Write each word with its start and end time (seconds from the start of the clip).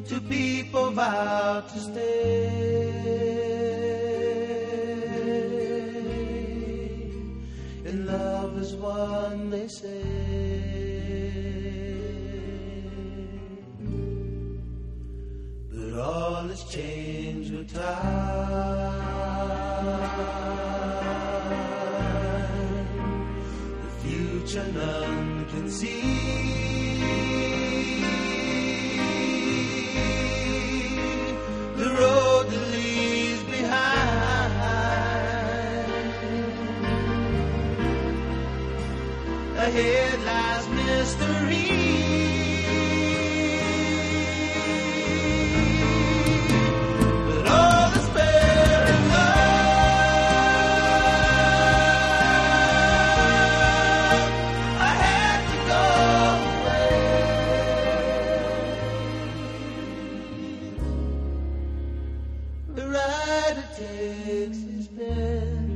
Two 0.09 0.20
people 0.23 0.90
vow 0.90 1.61
to 1.61 1.79
stay. 1.79 2.48
And 7.84 8.06
love 8.06 8.59
is 8.59 8.74
one 8.74 9.51
they 9.51 9.68
say. 9.68 10.77
All 15.98 16.48
has 16.48 16.65
changed 16.65 17.52
with 17.55 17.75
time. 17.75 18.98
The 23.83 23.91
future 24.02 24.73
none 24.73 25.47
can 25.51 25.71
see. 25.71 26.02
The 31.77 31.91
road 32.01 32.46
that 32.51 32.65
leaves 32.73 33.43
behind. 33.45 34.52
Ahead 39.57 40.21
lies 40.24 40.68
mystery. 40.68 41.77
Takes 63.79 64.59
his 64.62 64.88
pen 64.88 65.71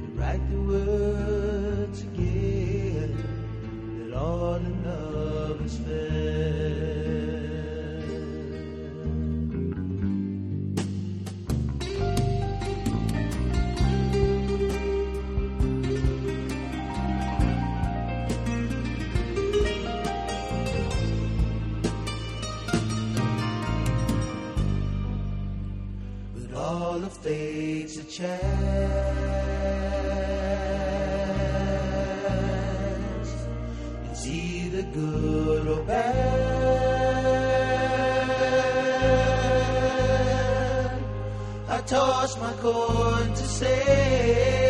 to 0.00 0.18
write 0.18 0.40
the 0.50 0.60
words 0.62 2.02
again 2.02 3.12
that 3.98 4.16
all 4.16 4.54
in 4.54 4.84
love 4.84 5.60
is 5.60 5.76
fair. 5.78 6.19
All 27.10 27.16
of 27.16 27.26
a 27.26 27.86
chance. 28.04 28.40
It's 34.10 34.26
either 34.26 34.82
good 34.92 35.66
or 35.66 35.82
bad. 35.84 36.10
I 41.68 41.80
toss 41.82 42.38
my 42.38 42.52
coin 42.54 43.34
to 43.34 43.44
say 43.44 44.69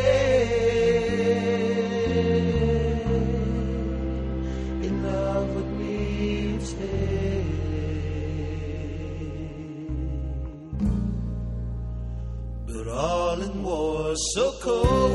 But 12.82 12.94
all 12.94 13.42
in 13.42 13.62
war 13.62 14.14
so 14.32 14.52
cold. 14.52 15.09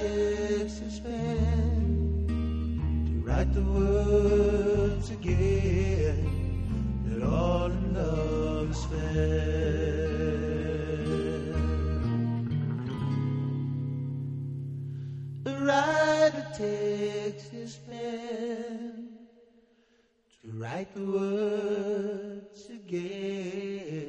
Takes 0.00 0.78
his 0.78 0.98
pen 1.00 2.24
to 3.06 3.12
write 3.20 3.52
the 3.52 3.60
words 3.60 5.10
again 5.10 6.24
that 7.04 7.22
all 7.22 7.66
in 7.66 7.94
love 7.94 8.70
is 8.70 8.84
fair. 8.86 9.90
The 15.44 15.56
writer 15.66 16.46
takes 16.54 17.48
his 17.48 17.76
pen 17.76 19.10
to 20.42 20.48
write 20.52 20.94
the 20.94 21.04
words 21.04 22.70
again 22.70 23.99